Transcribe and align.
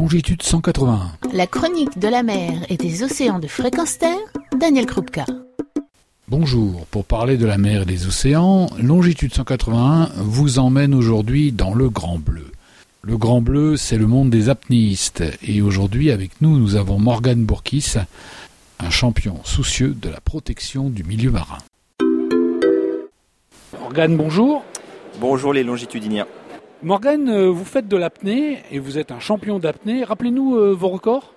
longitude 0.00 0.42
181. 0.42 1.12
La 1.34 1.46
chronique 1.46 1.98
de 1.98 2.08
la 2.08 2.22
mer 2.22 2.64
et 2.70 2.78
des 2.78 3.02
océans 3.02 3.38
de 3.38 3.46
fréquence 3.46 3.98
terre, 3.98 4.16
Daniel 4.58 4.86
Krupka. 4.86 5.26
Bonjour, 6.26 6.86
pour 6.86 7.04
parler 7.04 7.36
de 7.36 7.44
la 7.44 7.58
mer 7.58 7.82
et 7.82 7.84
des 7.84 8.06
océans, 8.06 8.70
longitude 8.78 9.34
181 9.34 10.08
vous 10.16 10.58
emmène 10.58 10.94
aujourd'hui 10.94 11.52
dans 11.52 11.74
le 11.74 11.90
Grand 11.90 12.18
Bleu. 12.18 12.46
Le 13.02 13.18
Grand 13.18 13.42
Bleu, 13.42 13.76
c'est 13.76 13.98
le 13.98 14.06
monde 14.06 14.30
des 14.30 14.48
apnéistes, 14.48 15.22
et 15.42 15.60
aujourd'hui 15.60 16.10
avec 16.10 16.40
nous, 16.40 16.58
nous 16.58 16.76
avons 16.76 16.98
Morgane 16.98 17.44
Bourkis, 17.44 17.96
un 18.78 18.90
champion 18.90 19.40
soucieux 19.44 19.94
de 20.00 20.08
la 20.08 20.22
protection 20.22 20.88
du 20.88 21.04
milieu 21.04 21.30
marin. 21.30 21.58
Morgane, 23.78 24.16
bonjour. 24.16 24.64
Bonjour 25.20 25.52
les 25.52 25.62
longitudiniens. 25.62 26.26
Morgane, 26.82 27.28
euh, 27.28 27.50
vous 27.50 27.66
faites 27.66 27.88
de 27.88 27.96
l'apnée 27.98 28.62
et 28.72 28.78
vous 28.78 28.96
êtes 28.96 29.12
un 29.12 29.20
champion 29.20 29.58
d'apnée. 29.58 30.02
Rappelez-nous 30.02 30.56
euh, 30.56 30.72
vos 30.72 30.88
records. 30.88 31.34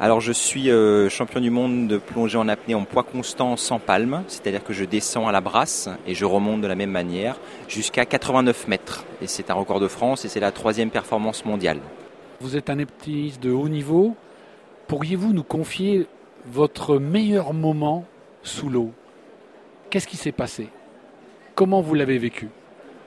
Alors 0.00 0.22
je 0.22 0.32
suis 0.32 0.70
euh, 0.70 1.10
champion 1.10 1.40
du 1.40 1.50
monde 1.50 1.86
de 1.86 1.98
plongée 1.98 2.38
en 2.38 2.48
apnée 2.48 2.74
en 2.74 2.84
poids 2.84 3.02
constant 3.02 3.58
sans 3.58 3.78
palme, 3.78 4.24
c'est-à-dire 4.26 4.64
que 4.64 4.72
je 4.72 4.86
descends 4.86 5.28
à 5.28 5.32
la 5.32 5.42
brasse 5.42 5.90
et 6.06 6.14
je 6.14 6.24
remonte 6.24 6.62
de 6.62 6.66
la 6.66 6.76
même 6.76 6.90
manière 6.90 7.38
jusqu'à 7.68 8.06
89 8.06 8.66
mètres. 8.66 9.04
Et 9.20 9.26
c'est 9.26 9.50
un 9.50 9.54
record 9.54 9.80
de 9.80 9.88
France 9.88 10.24
et 10.24 10.28
c'est 10.28 10.40
la 10.40 10.50
troisième 10.50 10.88
performance 10.88 11.44
mondiale. 11.44 11.80
Vous 12.40 12.56
êtes 12.56 12.70
un 12.70 12.78
apnéiste 12.78 13.42
de 13.42 13.50
haut 13.50 13.68
niveau. 13.68 14.16
Pourriez-vous 14.88 15.34
nous 15.34 15.44
confier 15.44 16.06
votre 16.46 16.96
meilleur 16.96 17.52
moment 17.52 18.06
sous 18.42 18.70
l'eau? 18.70 18.92
Qu'est-ce 19.90 20.08
qui 20.08 20.16
s'est 20.16 20.32
passé? 20.32 20.68
Comment 21.54 21.82
vous 21.82 21.94
l'avez 21.94 22.16
vécu? 22.16 22.48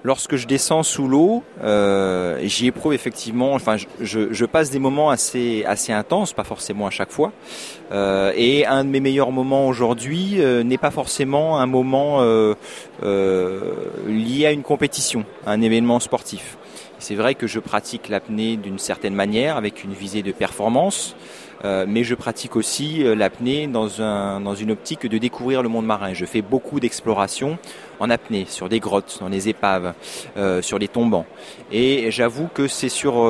Lorsque 0.04 0.36
je 0.36 0.46
descends 0.46 0.84
sous 0.84 1.08
l'eau, 1.08 1.44
euh, 1.64 2.40
j'y 2.44 2.68
éprouve 2.68 2.94
effectivement. 2.94 3.54
Enfin, 3.54 3.78
je, 4.00 4.46
passe 4.46 4.70
des 4.70 4.80
moments 4.80 5.10
assez 5.10 5.64
assez 5.66 5.92
intenses, 5.92 6.34
pas 6.34 6.44
forcément 6.44 6.86
à 6.88 6.92
chaque 6.92 7.12
fois. 7.12 7.32
Euh, 7.92 8.32
et 8.36 8.66
un 8.66 8.86
de 8.86 8.90
mes 8.90 9.00
meilleurs 9.00 9.32
moments 9.32 9.68
aujourd'hui 9.68 10.36
euh, 10.38 10.64
n'est 10.64 10.78
pas 10.78 10.92
forcément 10.92 11.60
un 11.60 11.66
moment 11.66 12.22
lié 13.02 14.46
à 14.46 14.52
une 14.52 14.64
compétition, 14.64 15.26
à 15.46 15.52
un 15.52 15.62
événement 15.62 16.00
sportif. 16.00 16.58
C'est 17.08 17.16
vrai 17.16 17.36
que 17.36 17.48
je 17.48 17.62
pratique 17.62 18.10
l'apnée 18.10 18.58
d'une 18.58 18.80
certaine 18.80 19.16
manière, 19.16 19.56
avec 19.56 19.86
une 19.86 19.94
visée 19.94 20.24
de 20.24 20.34
performance. 20.34 21.16
Euh, 21.64 21.86
mais 21.88 22.04
je 22.04 22.16
pratique 22.16 22.58
aussi 22.58 23.02
euh, 23.02 23.16
l'apnée 23.16 23.66
dans, 23.68 24.02
un, 24.02 24.42
dans 24.42 24.56
une 24.56 24.72
optique 24.72 25.08
de 25.08 25.18
découvrir 25.18 25.64
le 25.64 25.70
monde 25.70 25.86
marin. 25.86 26.14
Je 26.14 26.26
fais 26.26 26.42
beaucoup 26.42 26.82
d'exploration 26.82 27.60
en 28.02 28.10
apnée, 28.10 28.46
sur 28.50 28.68
des 28.68 28.82
grottes, 28.82 29.20
dans 29.22 29.30
les 29.30 29.48
épaves, 29.48 29.94
euh, 30.36 30.62
sur 30.62 30.80
les 30.80 30.90
tombants. 30.90 31.26
Et 31.72 32.12
j'avoue 32.12 32.50
que 32.54 32.68
c'est 32.68 32.90
sur 32.90 33.26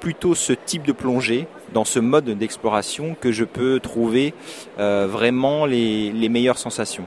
plutôt 0.00 0.34
ce 0.34 0.52
type 0.52 0.84
de 0.84 0.92
plongée, 0.92 1.46
dans 1.72 1.86
ce 1.86 2.00
mode 2.00 2.36
d'exploration, 2.36 3.16
que 3.18 3.32
je 3.32 3.44
peux 3.44 3.80
trouver 3.80 4.34
vraiment 4.76 5.64
les 5.64 6.28
meilleures 6.28 6.58
sensations. 6.58 7.06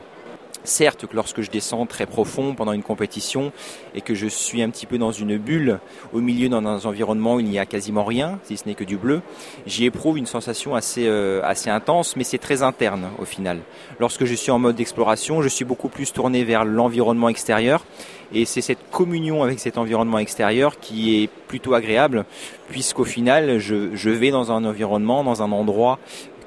Certes 0.68 1.06
que 1.06 1.16
lorsque 1.16 1.40
je 1.40 1.50
descends 1.50 1.86
très 1.86 2.06
profond 2.06 2.54
pendant 2.54 2.73
une 2.73 2.84
compétition 2.84 3.54
et 3.96 4.02
que 4.02 4.14
je 4.14 4.28
suis 4.28 4.62
un 4.62 4.70
petit 4.70 4.86
peu 4.86 4.98
dans 4.98 5.14
une 5.14 5.38
bulle 5.38 5.80
au 6.12 6.20
milieu 6.20 6.50
dans 6.50 6.58
un 6.58 6.78
environnement 6.84 7.36
où 7.36 7.40
il 7.40 7.46
n'y 7.46 7.58
a 7.58 7.66
quasiment 7.66 8.04
rien, 8.04 8.38
si 8.44 8.58
ce 8.58 8.68
n'est 8.68 8.76
que 8.76 8.84
du 8.84 8.98
bleu, 8.98 9.22
j'y 9.66 9.86
éprouve 9.86 10.18
une 10.18 10.26
sensation 10.26 10.76
assez, 10.76 11.08
euh, 11.08 11.40
assez 11.45 11.70
intense, 11.70 12.18
mais 12.18 12.26
c'est 12.26 12.38
très 12.38 12.64
interne 12.64 13.08
au 13.18 13.23
final. 13.23 13.60
Lorsque 13.98 14.26
je 14.26 14.36
suis 14.36 14.52
en 14.52 14.60
mode 14.60 14.76
d'exploration, 14.76 15.42
je 15.42 15.48
suis 15.48 15.64
beaucoup 15.64 15.88
plus 15.88 16.12
tourné 16.12 16.44
vers 16.44 16.66
l'environnement 16.66 17.30
extérieur 17.30 17.86
et 18.34 18.44
c'est 18.44 18.60
cette 18.60 18.90
communion 18.92 19.44
avec 19.44 19.60
cet 19.60 19.78
environnement 19.78 20.20
extérieur 20.20 20.82
qui 20.82 21.23
est 21.23 21.30
plutôt 21.48 21.76
agréable 21.76 22.26
puisqu'au 22.68 23.06
final 23.06 23.58
je 23.60 24.10
vais 24.10 24.32
dans 24.32 24.52
un 24.52 24.66
environnement, 24.66 25.23
dans 25.23 25.42
un 25.42 25.54
endroit 25.54 25.98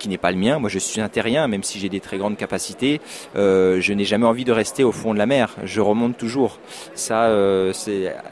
qui 0.00 0.08
n'est 0.08 0.18
pas 0.18 0.32
le 0.32 0.38
mien. 0.38 0.58
Moi, 0.58 0.68
je 0.68 0.80
suis 0.80 1.00
un 1.00 1.08
terrien, 1.08 1.46
même 1.46 1.62
si 1.62 1.78
j'ai 1.78 1.88
des 1.88 2.00
très 2.00 2.18
grandes 2.18 2.36
capacités. 2.36 3.00
Euh, 3.36 3.80
je 3.80 3.92
n'ai 3.92 4.04
jamais 4.04 4.26
envie 4.26 4.44
de 4.44 4.50
rester 4.50 4.82
au 4.82 4.90
fond 4.90 5.14
de 5.14 5.18
la 5.18 5.26
mer. 5.26 5.54
Je 5.62 5.80
remonte 5.80 6.16
toujours. 6.16 6.58
Ça, 6.94 7.26
euh, 7.26 7.72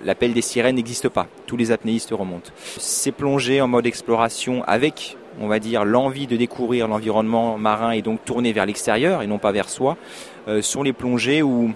l'appel 0.03 0.33
des 0.33 0.43
sirènes 0.43 0.77
n'existe 0.77 1.09
pas. 1.09 1.29
Tous 1.47 1.57
les 1.57 1.71
apnéistes 1.71 2.11
remontent. 2.11 2.51
C'est 2.79 3.13
plonger 3.13 3.61
en 3.61 3.69
mode 3.69 3.87
exploration 3.87 4.65
avec 4.65 5.17
on 5.41 5.47
va 5.47 5.61
dire 5.61 5.85
l'envie 5.85 6.27
de 6.27 6.37
découvrir 6.37 6.89
l'environnement 6.89 7.59
marin 7.59 7.93
et 7.93 8.03
donc 8.03 8.25
tourner 8.25 8.53
vers 8.53 8.67
l'extérieur 8.67 9.23
et 9.23 9.29
non 9.29 9.39
pas 9.39 9.53
vers 9.53 9.69
soi, 9.69 9.97
euh, 10.49 10.63
sont 10.63 10.83
les 10.83 10.93
plongées 10.93 11.43
où 11.43 11.73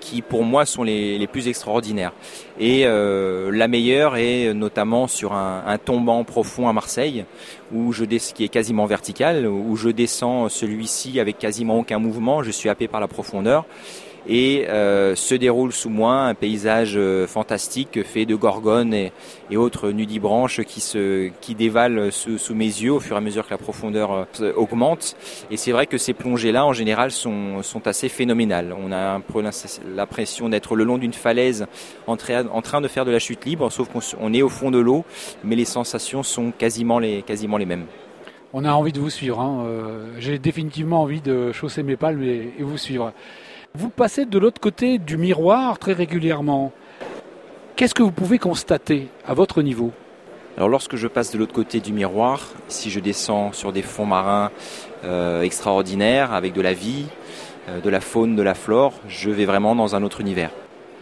qui 0.00 0.22
pour 0.22 0.44
moi 0.44 0.66
sont 0.66 0.82
les, 0.82 1.26
plus 1.26 1.48
extraordinaires. 1.48 2.12
Et 2.58 2.86
euh, 2.86 3.50
la 3.52 3.68
meilleure 3.68 4.16
est 4.16 4.52
notamment 4.54 5.06
sur 5.06 5.32
un, 5.32 5.62
un 5.66 5.78
tombant 5.78 6.24
profond 6.24 6.68
à 6.68 6.72
Marseille, 6.72 7.24
où 7.72 7.92
je 7.92 8.04
qui 8.04 8.44
est 8.44 8.48
quasiment 8.48 8.86
vertical, 8.86 9.46
où 9.46 9.76
je 9.76 9.88
descends 9.88 10.48
celui-ci 10.48 11.20
avec 11.20 11.38
quasiment 11.38 11.78
aucun 11.78 11.98
mouvement, 11.98 12.42
je 12.42 12.50
suis 12.50 12.68
happé 12.68 12.88
par 12.88 13.00
la 13.00 13.08
profondeur 13.08 13.64
et 14.26 14.66
euh, 14.68 15.14
se 15.14 15.34
déroule 15.34 15.72
sous 15.72 15.88
moi 15.88 16.14
un 16.14 16.34
paysage 16.34 16.94
euh, 16.96 17.26
fantastique 17.26 18.02
fait 18.04 18.26
de 18.26 18.34
gorgones 18.34 18.92
et, 18.92 19.12
et 19.50 19.56
autres 19.56 19.90
nudibranches 19.90 20.62
qui 20.62 20.80
se 20.80 21.30
qui 21.40 21.54
dévalent 21.54 22.10
sous, 22.10 22.38
sous, 22.38 22.54
mes 22.54 22.64
yeux 22.64 22.92
au 22.92 23.00
fur 23.00 23.16
et 23.16 23.18
à 23.18 23.20
mesure 23.20 23.46
que 23.46 23.50
la 23.50 23.58
profondeur 23.58 24.26
euh, 24.40 24.52
augmente 24.56 25.16
et 25.50 25.56
c'est 25.56 25.72
vrai 25.72 25.86
que 25.86 25.98
ces 25.98 26.12
plongées 26.12 26.52
là 26.52 26.66
en 26.66 26.72
général 26.72 27.10
sont, 27.10 27.62
sont 27.62 27.86
assez 27.86 28.08
phénoménales 28.08 28.74
on 28.78 28.92
a 28.92 29.14
un 29.14 29.20
peu 29.20 29.42
l'impression 29.94 30.48
d'être 30.48 30.76
le 30.76 30.84
long 30.84 30.98
d'une 30.98 31.12
falaise 31.12 31.66
en, 32.06 32.16
tra 32.16 32.42
en, 32.52 32.62
train 32.62 32.80
de 32.80 32.88
faire 32.88 33.04
de 33.04 33.10
la 33.10 33.18
chute 33.18 33.44
libre 33.44 33.70
sauf 33.70 33.88
qu'on 33.88 34.34
est 34.34 34.42
au 34.42 34.48
fond 34.48 34.70
de 34.70 34.78
l'eau 34.78 35.04
mais 35.44 35.56
les 35.56 35.64
sensations 35.64 36.22
sont 36.22 36.50
quasiment 36.50 36.98
les 36.98 37.22
quasiment 37.22 37.56
les 37.56 37.66
mêmes 37.66 37.86
on 38.52 38.64
a 38.64 38.72
envie 38.72 38.90
de 38.90 38.98
vous 38.98 39.10
suivre. 39.10 39.38
Hein. 39.38 39.64
Euh, 39.64 40.06
J'ai 40.18 40.40
définitivement 40.40 41.02
envie 41.02 41.20
de 41.20 41.52
chausser 41.52 41.84
mes 41.84 41.96
palmes 41.96 42.20
et 42.24 42.52
vous 42.58 42.78
suivre. 42.78 43.12
Vous 43.74 43.88
passez 43.88 44.26
de 44.26 44.36
l'autre 44.36 44.60
côté 44.60 44.98
du 44.98 45.16
miroir 45.16 45.78
très 45.78 45.92
régulièrement. 45.92 46.72
Qu'est-ce 47.76 47.94
que 47.94 48.02
vous 48.02 48.10
pouvez 48.10 48.38
constater 48.38 49.08
à 49.26 49.34
votre 49.34 49.62
niveau 49.62 49.92
alors 50.56 50.68
lorsque 50.68 50.96
je 50.96 51.06
passe 51.06 51.30
de 51.30 51.38
l'autre 51.38 51.54
côté 51.54 51.80
du 51.80 51.92
miroir, 51.92 52.52
si 52.68 52.90
je 52.90 52.98
descends 53.00 53.52
sur 53.52 53.72
des 53.72 53.80
fonds 53.80 54.04
marins 54.04 54.50
euh, 55.04 55.42
extraordinaires 55.42 56.34
avec 56.34 56.52
de 56.52 56.60
la 56.60 56.74
vie, 56.74 57.06
euh, 57.68 57.80
de 57.80 57.88
la 57.88 58.00
faune, 58.00 58.34
de 58.34 58.42
la 58.42 58.54
flore, 58.54 58.92
je 59.08 59.30
vais 59.30 59.44
vraiment 59.44 59.76
dans 59.76 59.94
un 59.94 60.02
autre 60.02 60.20
univers. 60.20 60.50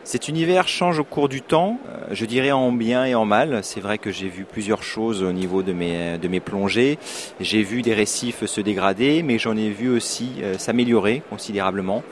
Cet 0.09 0.27
univers 0.27 0.69
change 0.69 1.01
au 1.01 1.05
cours 1.05 1.29
du 1.29 1.43
temps, 1.43 1.77
euh, 1.87 2.07
je 2.13 2.25
dirais 2.25 2.51
en 2.51 2.73
bien 2.73 3.05
et 3.05 3.15
en 3.15 3.27
mal. 3.27 3.61
C'est 3.63 3.81
vrai 3.81 3.99
que 3.99 4.11
j'ai 4.11 4.31
vu 4.31 4.47
plusieurs 4.51 4.83
choses 4.83 5.23
au 5.23 5.33
niveau 5.33 5.63
de 5.63 5.75
mes, 5.75 6.17
de 6.17 6.29
mes 6.29 6.41
plongées. 6.41 6.99
J'ai 7.41 7.63
vu 7.63 7.83
des 7.83 7.93
récifs 7.93 8.47
se 8.47 8.63
dégrader, 8.63 9.23
mais 9.23 9.39
j'en 9.39 9.55
ai 9.55 9.69
vu 9.69 9.91
aussi 9.91 10.31
euh, 10.41 10.57
s'améliorer 10.57 11.23
considérablement. 11.29 12.03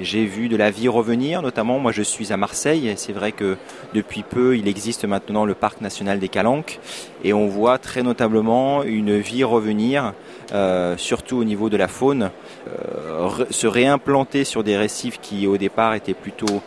J'ai 0.00 0.24
vu 0.24 0.48
de 0.48 0.56
la 0.56 0.72
vie 0.72 0.88
revenir, 0.88 1.42
notamment 1.42 1.78
moi 1.78 1.92
je 1.92 2.02
suis 2.02 2.32
à 2.32 2.36
Marseille. 2.36 2.92
C'est 2.96 3.12
vrai 3.12 3.30
que 3.30 3.56
depuis 3.94 4.24
peu, 4.24 4.56
il 4.58 4.66
existe 4.66 5.04
maintenant 5.04 5.44
le 5.44 5.54
parc 5.54 5.80
national 5.80 6.18
des 6.18 6.28
Calanques 6.28 6.80
et 7.22 7.32
on 7.32 7.46
voit 7.46 7.78
très 7.78 8.02
notablement 8.02 8.82
une 8.82 9.16
vie 9.18 9.44
revenir, 9.44 10.12
euh, 10.52 10.96
surtout 10.96 11.36
au 11.36 11.44
niveau 11.44 11.70
de 11.70 11.76
la 11.76 11.86
faune, 11.86 12.30
euh, 12.68 13.44
se 13.50 13.68
réimplanter 13.68 14.42
sur 14.42 14.64
des 14.64 14.76
récifs 14.76 15.20
qui 15.20 15.46
au 15.46 15.56
départ 15.56 15.94
étaient 15.94 16.14
plutôt 16.14 16.62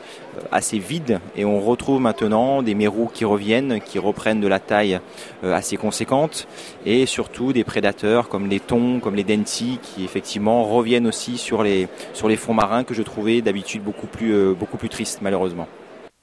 assez 0.52 0.80
vide 0.80 1.20
et 1.36 1.46
on 1.46 1.60
retrouve 1.60 2.02
maintenant 2.02 2.62
des 2.62 2.76
mérous 2.76 3.10
qui 3.14 3.26
reviennent, 3.26 3.80
qui 3.82 4.00
reprennent 4.00 4.42
de 4.42 4.48
la 4.48 4.60
taille 4.60 5.00
euh, 5.44 5.54
assez 5.54 5.78
conséquente 5.78 6.48
et 6.86 7.06
surtout 7.06 7.54
des 7.54 7.64
prédateurs 7.64 8.30
comme 8.30 8.48
les 8.48 8.60
thons, 8.60 9.00
comme 9.00 9.16
les 9.16 9.24
dentis 9.24 9.80
qui 9.82 10.04
effectivement 10.04 10.64
reviennent 10.64 11.08
aussi 11.08 11.38
sur 11.38 11.64
les, 11.64 11.88
sur 12.14 12.28
les 12.28 12.38
fonds 12.38 12.54
marins 12.54 12.84
que 12.84 12.94
je 12.94 13.02
trouvais 13.02 13.42
d'habitude 13.42 13.84
beaucoup 13.84 14.08
plus, 14.08 14.34
euh, 14.34 14.54
plus 14.54 14.90
tristes 14.90 15.20
malheureusement. 15.22 15.68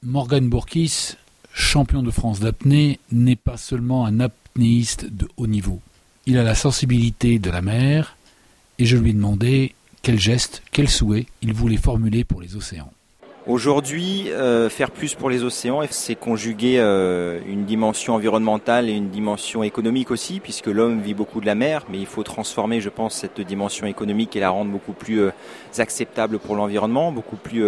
Morgan 0.02 0.48
Bourkis, 0.48 1.16
champion 1.52 2.02
de 2.02 2.10
France 2.10 2.40
d'apnée, 2.40 2.98
n'est 3.10 3.36
pas 3.36 3.56
seulement 3.56 4.04
un 4.04 4.20
apnéiste 4.20 5.06
de 5.10 5.28
haut 5.36 5.46
niveau. 5.46 5.80
Il 6.26 6.38
a 6.38 6.42
la 6.42 6.54
sensibilité 6.54 7.38
de 7.38 7.50
la 7.50 7.62
mer 7.62 8.16
et 8.78 8.86
je 8.86 8.96
lui 8.96 9.10
ai 9.10 9.12
demandé 9.12 9.74
quel 10.02 10.20
geste, 10.20 10.62
quel 10.72 10.88
souhait 10.88 11.26
il 11.42 11.54
voulait 11.54 11.78
formuler 11.78 12.24
pour 12.24 12.40
les 12.40 12.56
océans. 12.56 12.92
Aujourd'hui, 13.46 14.30
euh, 14.30 14.70
faire 14.70 14.90
plus 14.90 15.14
pour 15.14 15.28
les 15.28 15.44
océans, 15.44 15.82
c'est 15.90 16.14
conjuguer 16.14 16.76
euh, 16.78 17.40
une 17.46 17.66
dimension 17.66 18.14
environnementale 18.14 18.88
et 18.88 18.92
une 18.92 19.10
dimension 19.10 19.62
économique 19.62 20.10
aussi, 20.10 20.40
puisque 20.40 20.68
l'homme 20.68 21.02
vit 21.02 21.12
beaucoup 21.12 21.42
de 21.42 21.46
la 21.46 21.54
mer, 21.54 21.84
mais 21.90 21.98
il 21.98 22.06
faut 22.06 22.22
transformer, 22.22 22.80
je 22.80 22.88
pense, 22.88 23.14
cette 23.14 23.42
dimension 23.42 23.86
économique 23.86 24.34
et 24.34 24.40
la 24.40 24.48
rendre 24.48 24.70
beaucoup 24.70 24.94
plus 24.94 25.20
euh, 25.20 25.30
acceptable 25.76 26.38
pour 26.38 26.56
l'environnement, 26.56 27.12
beaucoup 27.12 27.36
plus, 27.36 27.62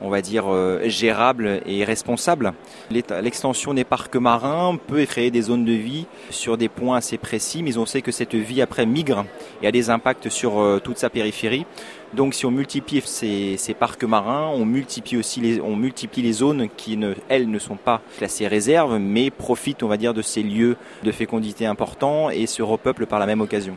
on 0.00 0.08
va 0.08 0.22
dire, 0.22 0.44
gérable 0.84 1.60
et 1.66 1.84
responsable. 1.84 2.54
L'extension 2.90 3.74
des 3.74 3.84
parcs 3.84 4.14
marins 4.16 4.78
peut 4.86 5.04
créer 5.04 5.30
des 5.30 5.42
zones 5.42 5.64
de 5.64 5.72
vie 5.72 6.06
sur 6.30 6.56
des 6.56 6.68
points 6.68 6.96
assez 6.96 7.18
précis, 7.18 7.62
mais 7.62 7.76
on 7.78 7.84
sait 7.84 8.00
que 8.00 8.12
cette 8.12 8.36
vie 8.36 8.62
après 8.62 8.86
migre 8.86 9.24
et 9.60 9.66
a 9.66 9.72
des 9.72 9.90
impacts 9.90 10.28
sur 10.28 10.80
toute 10.84 10.98
sa 10.98 11.10
périphérie. 11.10 11.66
Donc 12.14 12.34
si 12.34 12.44
on 12.44 12.50
multiplie 12.50 13.02
ces, 13.04 13.74
parcs 13.78 14.04
marins, 14.04 14.48
on 14.54 14.66
multiplie 14.66 15.16
aussi 15.16 15.40
les, 15.40 16.32
zones 16.32 16.68
qui, 16.76 16.98
elles, 17.28 17.50
ne 17.50 17.58
sont 17.58 17.76
pas 17.76 18.02
classées 18.18 18.46
réserves, 18.46 18.98
mais 18.98 19.30
profitent, 19.30 19.82
on 19.82 19.88
va 19.88 19.96
dire, 19.96 20.12
de 20.12 20.22
ces 20.22 20.42
lieux 20.42 20.76
de 21.02 21.12
fécondité 21.12 21.64
importants 21.64 22.28
et 22.28 22.46
se 22.46 22.62
repeuplent 22.62 23.06
par 23.06 23.18
la 23.18 23.26
même 23.26 23.40
occasion. 23.40 23.76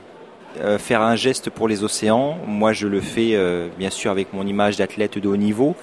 Euh, 0.62 0.78
faire 0.78 1.02
un 1.02 1.18
geste 1.18 1.50
pour 1.50 1.68
les 1.68 1.84
océans. 1.84 2.38
Moi, 2.48 2.72
je 2.72 2.88
le 2.88 3.02
fais 3.02 3.32
euh, 3.34 3.68
bien 3.78 3.90
sûr 3.90 4.10
avec 4.10 4.32
mon 4.32 4.48
image 4.48 4.78
d'athlète 4.78 5.18
de 5.18 5.28
haut 5.28 5.36
niveau, 5.36 5.76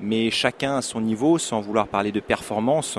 mais 0.00 0.30
chacun 0.30 0.76
à 0.76 0.82
son 0.82 1.00
niveau, 1.00 1.38
sans 1.38 1.60
vouloir 1.60 1.88
parler 1.88 2.12
de 2.12 2.20
performance, 2.20 2.98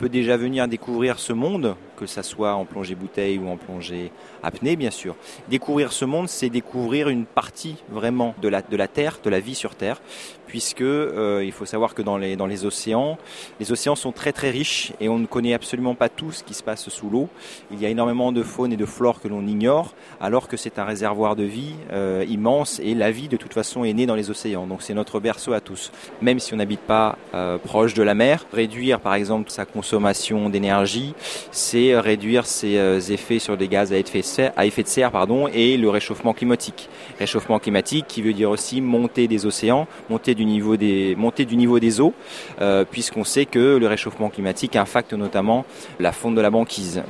peut 0.00 0.08
déjà 0.08 0.38
venir 0.38 0.66
découvrir 0.66 1.18
ce 1.18 1.34
monde, 1.34 1.76
que 1.94 2.06
ce 2.06 2.22
soit 2.22 2.54
en 2.54 2.64
plongée 2.64 2.94
bouteille 2.94 3.36
ou 3.36 3.50
en 3.50 3.58
plongée 3.58 4.12
apnée, 4.42 4.74
bien 4.74 4.90
sûr. 4.90 5.14
Découvrir 5.50 5.92
ce 5.92 6.06
monde, 6.06 6.26
c'est 6.26 6.48
découvrir 6.48 7.10
une 7.10 7.26
partie 7.26 7.76
vraiment 7.90 8.34
de 8.40 8.48
la, 8.48 8.62
de 8.62 8.78
la 8.78 8.88
Terre, 8.88 9.18
de 9.22 9.28
la 9.28 9.40
vie 9.40 9.54
sur 9.54 9.74
Terre, 9.74 10.00
puisque 10.46 10.80
euh, 10.80 11.44
il 11.44 11.52
faut 11.52 11.66
savoir 11.66 11.92
que 11.94 12.00
dans 12.00 12.16
les, 12.16 12.34
dans 12.34 12.46
les 12.46 12.64
océans, 12.64 13.18
les 13.60 13.72
océans 13.72 13.94
sont 13.94 14.10
très 14.10 14.32
très 14.32 14.48
riches 14.48 14.94
et 15.00 15.10
on 15.10 15.18
ne 15.18 15.26
connaît 15.26 15.52
absolument 15.52 15.94
pas 15.94 16.08
tout 16.08 16.32
ce 16.32 16.44
qui 16.44 16.54
se 16.54 16.62
passe 16.62 16.88
sous 16.88 17.10
l'eau. 17.10 17.28
Il 17.70 17.78
y 17.78 17.84
a 17.84 17.90
énormément 17.90 18.32
de 18.32 18.42
faune 18.42 18.72
et 18.72 18.78
de 18.78 18.86
flore 18.86 19.20
que 19.20 19.28
l'on 19.28 19.46
ignore, 19.46 19.94
alors 20.18 20.48
que 20.48 20.56
c'est 20.56 20.78
un 20.78 20.84
réservoir 20.86 21.36
de 21.36 21.44
vie 21.44 21.74
euh, 21.92 22.24
immense 22.26 22.80
et 22.82 22.94
la 22.94 23.10
vie 23.10 23.28
de 23.28 23.36
toute 23.36 23.52
façon 23.52 23.84
est 23.84 23.92
née 23.92 24.06
dans 24.06 24.16
les 24.16 24.30
océans. 24.30 24.66
Donc 24.66 24.80
c'est 24.80 24.94
notre 24.94 25.20
berceau 25.20 25.52
à 25.52 25.60
tous, 25.60 25.92
même 26.22 26.40
si 26.40 26.54
on 26.54 26.56
n'habite 26.56 26.80
pas 26.80 27.18
euh, 27.34 27.58
proche 27.58 27.92
de 27.92 28.02
la 28.02 28.14
mer. 28.14 28.46
Réduire 28.54 29.00
par 29.00 29.12
exemple 29.12 29.50
sa 29.50 29.66
consommation 29.66 29.89
consommation 29.90 30.48
d'énergie, 30.50 31.14
c'est 31.50 31.98
réduire 31.98 32.46
ses 32.46 32.78
euh, 32.78 33.00
effets 33.00 33.40
sur 33.40 33.56
des 33.56 33.66
gaz 33.66 33.92
à 33.92 33.98
effet 33.98 34.20
de 34.20 34.86
serre, 34.86 35.12
et 35.52 35.76
le 35.76 35.90
réchauffement 35.90 36.32
climatique. 36.32 36.88
Réchauffement 37.18 37.58
climatique 37.58 38.04
qui 38.06 38.22
veut 38.22 38.32
dire 38.32 38.50
aussi 38.50 38.80
montée 38.80 39.26
des 39.26 39.46
océans, 39.46 39.88
montée 40.08 40.36
du 40.36 40.44
niveau 40.44 40.76
des, 40.76 41.16
du 41.38 41.56
niveau 41.56 41.80
des 41.80 42.00
eaux, 42.00 42.14
euh, 42.60 42.84
puisqu'on 42.88 43.24
sait 43.24 43.46
que 43.46 43.78
le 43.78 43.86
réchauffement 43.88 44.28
climatique 44.30 44.76
impacte 44.76 45.12
notamment 45.12 45.64
la 45.98 46.12
fonte 46.12 46.36
de 46.36 46.40
la 46.40 46.50
banquise. 46.50 47.02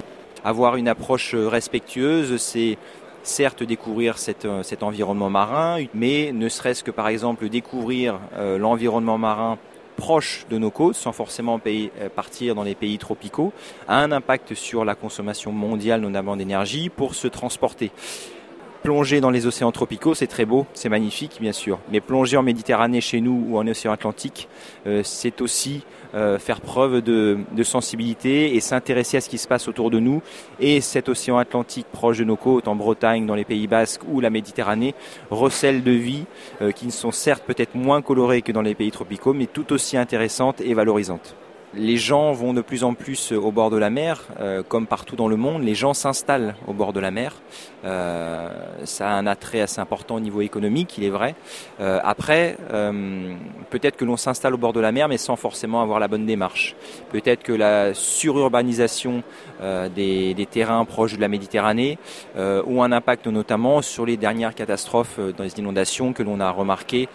Avoir 0.42 0.76
une 0.76 0.88
approche 0.88 1.34
respectueuse, 1.34 2.38
c'est 2.38 2.78
certes 3.22 3.62
découvrir 3.62 4.16
euh, 4.46 4.62
cet 4.62 4.82
environnement 4.82 5.28
marin, 5.28 5.84
mais 5.92 6.32
ne 6.32 6.48
serait-ce 6.48 6.82
que 6.82 6.90
par 6.90 7.08
exemple 7.08 7.50
découvrir 7.50 8.18
l'environnement 8.58 9.18
marin 9.18 9.58
proche 10.00 10.46
de 10.48 10.56
nos 10.56 10.70
côtes, 10.70 10.96
sans 10.96 11.12
forcément 11.12 11.60
euh, 11.66 12.08
partir 12.08 12.54
dans 12.54 12.62
les 12.62 12.74
pays 12.74 12.96
tropicaux, 12.96 13.52
a 13.86 13.98
un 13.98 14.12
impact 14.12 14.54
sur 14.54 14.86
la 14.86 14.94
consommation 14.94 15.52
mondiale, 15.52 16.00
notamment 16.00 16.36
d'énergie, 16.36 16.88
pour 16.88 17.14
se 17.14 17.28
transporter. 17.28 17.92
Plonger 18.82 19.20
dans 19.20 19.28
les 19.28 19.46
océans 19.46 19.72
tropicaux, 19.72 20.14
c'est 20.14 20.26
très 20.26 20.46
beau, 20.46 20.66
c'est 20.72 20.88
magnifique, 20.88 21.36
bien 21.38 21.52
sûr. 21.52 21.78
Mais 21.92 22.00
plonger 22.00 22.38
en 22.38 22.42
Méditerranée 22.42 23.02
chez 23.02 23.20
nous 23.20 23.44
ou 23.48 23.58
en 23.58 23.66
océan 23.66 23.92
Atlantique, 23.92 24.48
euh, 24.86 25.02
c'est 25.04 25.42
aussi 25.42 25.84
euh, 26.14 26.38
faire 26.38 26.62
preuve 26.62 27.02
de, 27.02 27.38
sensibilité 27.62 28.56
et 28.56 28.60
s'intéresser 28.60 29.18
à 29.18 29.20
ce 29.20 29.28
qui 29.28 29.36
se 29.36 29.46
passe 29.46 29.68
autour 29.68 29.90
de 29.90 29.98
nous. 29.98 30.22
Et 30.60 30.80
cet 30.80 31.10
océan 31.10 31.36
Atlantique 31.36 31.86
proche 31.92 32.18
de 32.18 32.24
nos 32.24 32.36
côtes, 32.36 32.68
en 32.68 32.74
Bretagne, 32.74 33.26
dans 33.26 33.34
les 33.34 33.44
Pays 33.44 33.66
Basques 33.66 34.02
ou 34.08 34.20
la 34.20 34.30
Méditerranée, 34.30 34.94
recèle 35.30 35.82
de 35.82 35.92
vie 35.92 36.24
euh, 36.62 36.72
qui 36.72 36.86
ne 36.86 36.90
sont 36.90 37.12
certes 37.12 37.44
peut-être 37.46 37.74
moins 37.74 38.00
colorées 38.00 38.40
que 38.40 38.50
dans 38.50 38.62
les 38.62 38.74
pays 38.74 38.90
tropicaux, 38.90 39.34
mais 39.34 39.46
tout 39.46 39.74
aussi 39.74 39.98
intéressantes 39.98 40.62
et 40.62 40.72
valorisantes. 40.72 41.36
Les 41.74 41.98
gens 41.98 42.32
vont 42.32 42.52
de 42.52 42.62
plus 42.62 42.82
en 42.82 42.94
plus 42.94 43.30
au 43.30 43.52
bord 43.52 43.70
de 43.70 43.76
la 43.76 43.90
mer, 43.90 44.24
euh, 44.40 44.64
comme 44.66 44.88
partout 44.88 45.14
dans 45.14 45.28
le 45.28 45.36
monde. 45.36 45.62
Les 45.62 45.76
gens 45.76 45.94
s'installent 45.94 46.56
au 46.66 46.72
bord 46.72 46.92
de 46.92 46.98
la 46.98 47.12
mer. 47.12 47.36
Euh, 47.84 48.48
ça 48.84 49.08
a 49.08 49.12
un 49.12 49.24
attrait 49.24 49.60
assez 49.60 49.80
important 49.80 50.16
au 50.16 50.20
niveau 50.20 50.40
économique, 50.40 50.98
il 50.98 51.04
est 51.04 51.10
vrai. 51.10 51.36
Euh, 51.80 52.00
après, 52.02 52.56
peut-être 53.70 53.96
que 53.96 54.04
l'on 54.04 54.16
s'installe 54.16 54.54
au 54.54 54.58
bord 54.58 54.72
de 54.72 54.80
la 54.80 54.90
mer, 54.90 55.06
mais 55.06 55.16
sans 55.16 55.36
forcément 55.36 55.80
avoir 55.80 56.00
la 56.00 56.08
bonne 56.08 56.26
démarche. 56.26 56.74
Peut-être 57.10 57.44
que 57.44 57.52
la 57.52 57.94
sururbanisation 57.94 59.22
des, 59.94 60.34
des, 60.34 60.46
terrains 60.46 60.84
proches 60.84 61.14
de 61.14 61.20
la 61.20 61.28
Méditerranée 61.28 61.98
ont 62.36 62.82
un 62.82 62.92
impact 62.92 63.26
notamment 63.26 63.82
sur 63.82 64.06
les 64.06 64.16
dernières 64.16 64.54
catastrophes 64.54 65.20
dans 65.36 65.44
les 65.44 65.58
inondations 65.58 66.12
que 66.12 66.22
l'on 66.22 66.40
a 66.40 66.50
remarquées 66.50 67.08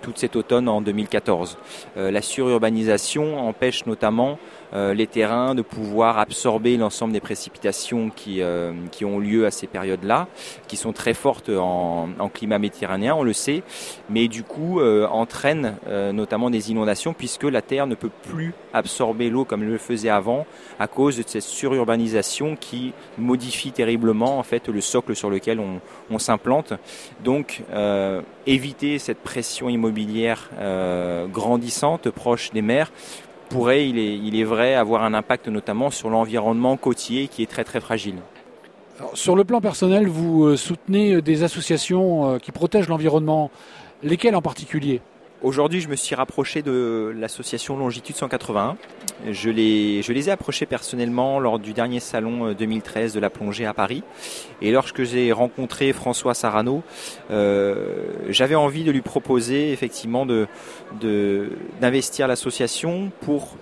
toute 0.00 0.18
cet 0.18 0.36
automne 0.36 0.68
en 0.68 0.80
2014. 0.80 1.58
la 1.96 2.22
sururbanisation 2.22 3.46
empêche 3.46 3.84
notamment 3.90 4.38
euh, 4.72 4.94
les 4.94 5.08
terrains 5.08 5.54
de 5.56 5.62
pouvoir 5.62 6.18
absorber 6.18 6.76
l'ensemble 6.76 7.12
des 7.12 7.20
précipitations 7.20 8.10
qui, 8.10 8.40
euh, 8.40 8.72
qui 8.92 9.04
ont 9.04 9.18
lieu 9.18 9.44
à 9.44 9.50
ces 9.50 9.66
périodes-là, 9.66 10.28
qui 10.68 10.76
sont 10.76 10.92
très 10.92 11.12
fortes 11.12 11.50
en, 11.50 12.08
climat 12.32 12.60
méditerranéen, 12.60 13.16
on 13.16 13.24
le 13.24 13.32
sait, 13.32 13.64
mais 14.08 14.28
du 14.28 14.44
coup 14.44 14.78
euh, 14.78 15.06
entraînent 15.08 15.74
notamment 16.12 16.50
des 16.50 16.70
inondations 16.70 17.12
puisque 17.12 17.42
la 17.42 17.62
terre 17.62 17.88
ne 17.88 17.96
peut 17.96 18.10
plus 18.22 18.54
absorber 18.72 19.28
l'eau 19.28 19.44
comme 19.44 19.62
elle 19.62 19.70
le 19.70 19.78
faisait 19.78 20.08
avant 20.08 20.46
à 20.78 20.86
cause 20.86 21.16
de 21.16 21.24
cette 21.26 21.42
sururbanisation 21.42 22.54
qui 22.54 22.92
modifie 23.18 23.72
terriblement 23.72 24.38
en 24.38 24.44
fait 24.44 24.68
le 24.68 24.80
socle 24.80 25.16
sur 25.16 25.30
lequel 25.30 25.58
on, 25.58 25.80
on 26.10 26.18
s'implante. 26.20 26.74
Donc 27.24 27.62
éviter 28.46 28.98
cette 28.98 29.18
pression 29.18 29.68
immobilière 29.68 30.50
grandissante 31.32 32.10
proche 32.10 32.52
des 32.52 32.62
mers 32.62 32.92
pourrait, 33.50 33.88
il 33.88 33.98
est, 33.98 34.16
il 34.16 34.40
est 34.40 34.44
vrai, 34.44 34.74
avoir 34.74 35.02
un 35.02 35.12
impact 35.12 35.48
notamment 35.48 35.90
sur 35.90 36.08
l'environnement 36.08 36.76
côtier 36.78 37.28
qui 37.28 37.42
est 37.42 37.50
très 37.50 37.64
très 37.64 37.80
fragile. 37.80 38.16
sur 39.14 39.36
le 39.36 39.44
plan 39.44 39.60
personnel, 39.60 40.06
vous 40.08 40.44
euh, 40.44 40.56
soutenez 40.56 41.14
euh, 41.14 41.22
des 41.22 41.42
associations 41.42 42.08
euh, 42.30 42.38
qui 42.38 42.52
protègent 42.52 42.88
l'environnement. 42.88 43.50
Lesquelles 44.02 44.36
en 44.36 44.42
particulier? 44.42 45.02
Aujourd'hui, 45.42 45.80
je 45.80 45.88
me 45.88 45.96
suis 45.96 46.14
rapproché 46.14 46.60
de 46.60 47.14
l'association 47.16 47.78
Longitude 47.78 48.14
181. 48.14 48.76
Je 49.30 49.48
les, 49.48 50.28
ai 50.28 50.30
approchés 50.30 50.66
personnellement 50.66 51.40
lors 51.40 51.58
du 51.58 51.72
dernier 51.72 51.98
salon 51.98 52.52
2013 52.52 53.12
euh, 53.12 53.14
de 53.14 53.20
la 53.20 53.30
plongée 53.30 53.64
à 53.64 53.72
Paris. 53.72 54.02
Et 54.60 54.70
lorsque 54.70 55.02
j'ai 55.02 55.32
rencontré 55.32 55.94
François 55.94 56.34
Sarano, 56.34 56.82
euh, 57.30 58.10
j'avais 58.28 58.54
envie 58.54 58.84
de 58.84 58.90
lui 58.90 59.00
proposer 59.00 59.72
effectivement 59.72 60.26
de, 60.26 60.46
d'investir 61.80 62.28
l'association 62.28 63.10
pour 63.22 63.56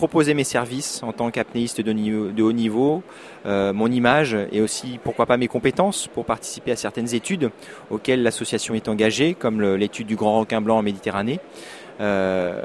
proposer 0.00 0.32
mes 0.32 0.44
services 0.44 1.02
en 1.02 1.12
tant 1.12 1.30
qu'apnéiste 1.30 1.82
de, 1.82 2.42
haut 2.42 2.52
niveau, 2.52 3.02
euh, 3.44 3.74
mon 3.74 3.92
image 3.92 4.34
et 4.50 4.62
aussi 4.62 4.98
pourquoi 5.04 5.26
pas 5.26 5.36
mes 5.36 5.46
compétences 5.46 6.06
pour 6.06 6.24
participer 6.24 6.72
à 6.72 6.76
certaines 6.76 7.14
études 7.14 7.50
auxquelles 7.90 8.22
l'association 8.22 8.72
est 8.72 8.88
engagée, 8.88 9.34
comme 9.34 9.60
l'étude 9.60 10.06
du 10.06 10.16
grand 10.16 10.40
requin 10.40 10.62
blanc 10.62 10.78
en 10.78 10.82
Méditerranée. 10.82 11.38
Euh, 12.00 12.62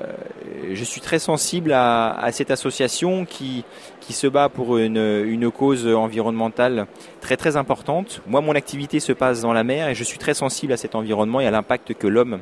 je 0.72 0.84
suis 0.86 1.02
très 1.02 1.20
sensible 1.20 1.74
à, 1.74 2.30
cette 2.32 2.52
association 2.52 3.26
qui, 3.26 3.66
qui 4.00 4.14
se 4.14 4.28
bat 4.28 4.48
pour 4.48 4.78
une, 4.78 5.26
une, 5.26 5.52
cause 5.52 5.86
environnementale 5.88 6.88
très 7.20 7.36
très 7.36 7.58
importante. 7.58 8.22
Moi, 8.28 8.40
mon 8.40 8.56
activité 8.56 9.02
se 9.02 9.12
passe 9.12 9.42
dans 9.42 9.52
la 9.52 9.66
mer 9.66 9.90
et 9.90 9.94
je 9.94 10.06
suis 10.06 10.20
très 10.20 10.36
sensible 10.36 10.72
à 10.72 10.78
cet 10.78 10.96
environnement 10.96 11.42
et 11.42 11.48
à 11.48 11.52
l'impact 11.52 11.96
que 11.96 12.08
l'homme 12.08 12.40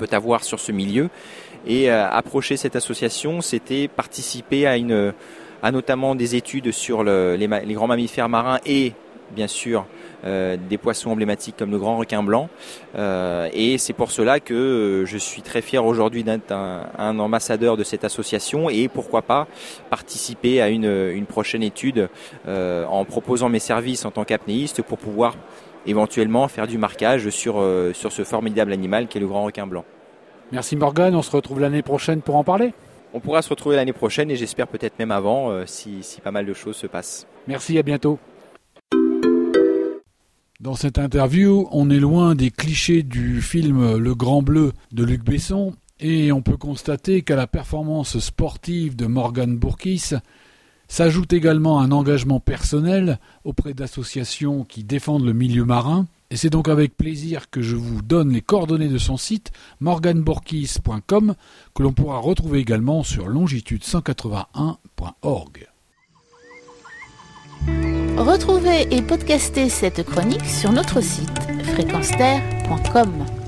peut 0.00 0.14
avoir 0.16 0.42
sur 0.44 0.58
ce 0.58 0.72
milieu. 0.72 1.08
Et 1.66 1.90
euh, 1.90 2.08
approcher 2.08 2.56
cette 2.56 2.76
association, 2.76 3.40
c'était 3.42 3.88
participer 3.88 4.66
à 4.66 4.76
une, 4.76 5.12
à 5.62 5.70
notamment 5.70 6.14
des 6.14 6.34
études 6.34 6.72
sur 6.72 7.04
le, 7.04 7.36
les, 7.36 7.74
grands 7.74 7.86
mammifères 7.86 8.28
marins 8.28 8.58
et 8.64 8.94
bien 9.30 9.46
sûr 9.46 9.86
euh, 10.24 10.56
des 10.68 10.76
poissons 10.76 11.10
emblématiques 11.10 11.54
comme 11.56 11.70
le 11.70 11.78
grand 11.78 11.98
requin 11.98 12.22
blanc. 12.22 12.48
Euh, 12.96 13.48
et 13.52 13.76
c'est 13.76 13.92
pour 13.92 14.10
cela 14.10 14.40
que 14.40 15.04
je 15.06 15.18
suis 15.18 15.42
très 15.42 15.60
fier 15.60 15.84
aujourd'hui 15.84 16.24
d'être 16.24 16.50
un, 16.50 17.18
ambassadeur 17.18 17.76
de 17.76 17.84
cette 17.84 18.04
association 18.04 18.70
et 18.70 18.88
pourquoi 18.88 19.22
pas 19.22 19.46
participer 19.90 20.62
à 20.62 20.70
une, 20.70 21.26
prochaine 21.28 21.62
étude 21.62 22.08
en 22.48 23.04
proposant 23.04 23.50
mes 23.50 23.60
services 23.60 24.04
en 24.04 24.10
tant 24.10 24.24
qu'apnéiste 24.24 24.82
pour 24.82 24.98
pouvoir 24.98 25.36
éventuellement 25.86 26.46
faire 26.48 26.66
du 26.66 26.78
marquage 26.78 27.30
sur, 27.30 27.60
euh, 27.60 27.92
sur 27.92 28.12
ce 28.12 28.24
formidable 28.24 28.72
animal 28.72 29.08
qui 29.08 29.18
est 29.18 29.20
le 29.20 29.26
grand 29.26 29.44
requin 29.44 29.66
blanc. 29.66 29.84
Merci 30.52 30.76
Morgan, 30.76 31.14
on 31.14 31.22
se 31.22 31.30
retrouve 31.30 31.60
l'année 31.60 31.82
prochaine 31.82 32.22
pour 32.22 32.36
en 32.36 32.44
parler. 32.44 32.72
On 33.12 33.20
pourra 33.20 33.42
se 33.42 33.48
retrouver 33.48 33.76
l'année 33.76 33.92
prochaine 33.92 34.30
et 34.30 34.36
j'espère 34.36 34.68
peut-être 34.68 34.98
même 34.98 35.10
avant 35.10 35.50
euh, 35.50 35.64
si, 35.66 36.02
si 36.02 36.20
pas 36.20 36.30
mal 36.30 36.46
de 36.46 36.54
choses 36.54 36.76
se 36.76 36.86
passent. 36.86 37.26
Merci, 37.48 37.78
à 37.78 37.82
bientôt. 37.82 38.18
Dans 40.60 40.74
cette 40.74 40.98
interview, 40.98 41.66
on 41.72 41.88
est 41.88 41.98
loin 41.98 42.34
des 42.34 42.50
clichés 42.50 43.02
du 43.02 43.40
film 43.40 43.96
Le 43.96 44.14
Grand 44.14 44.42
Bleu 44.42 44.72
de 44.92 45.04
Luc 45.04 45.24
Besson 45.24 45.72
et 45.98 46.32
on 46.32 46.42
peut 46.42 46.56
constater 46.56 47.22
qu'à 47.22 47.36
la 47.36 47.46
performance 47.46 48.18
sportive 48.18 48.94
de 48.94 49.06
Morgan 49.06 49.56
Bourkis 49.56 50.12
s'ajoute 50.90 51.32
également 51.32 51.80
un 51.80 51.90
engagement 51.92 52.40
personnel 52.40 53.18
auprès 53.44 53.72
d'associations 53.72 54.64
qui 54.64 54.84
défendent 54.84 55.24
le 55.24 55.32
milieu 55.32 55.64
marin 55.64 56.06
et 56.30 56.36
c'est 56.36 56.50
donc 56.50 56.68
avec 56.68 56.94
plaisir 56.96 57.48
que 57.48 57.62
je 57.62 57.76
vous 57.76 58.02
donne 58.02 58.32
les 58.32 58.42
coordonnées 58.42 58.88
de 58.88 58.98
son 58.98 59.16
site 59.16 59.52
morganborkis.com 59.80 61.36
que 61.74 61.82
l'on 61.82 61.92
pourra 61.92 62.18
retrouver 62.18 62.58
également 62.58 63.04
sur 63.04 63.28
longitude181.org. 63.28 65.68
Retrouvez 68.16 68.94
et 68.94 69.02
podcastez 69.02 69.68
cette 69.68 70.04
chronique 70.04 70.46
sur 70.46 70.72
notre 70.72 71.00
site 71.00 71.38
fréquenceterre.com. 71.64 73.39